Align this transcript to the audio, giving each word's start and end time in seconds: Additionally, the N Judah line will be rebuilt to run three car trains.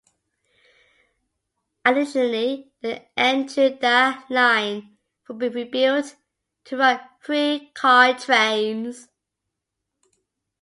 Additionally, 1.85 2.71
the 2.81 3.05
N 3.19 3.47
Judah 3.47 4.23
line 4.31 4.97
will 5.27 5.35
be 5.35 5.47
rebuilt 5.47 6.15
to 6.63 6.75
run 6.77 6.99
three 7.23 7.69
car 7.75 8.17
trains. 8.17 9.09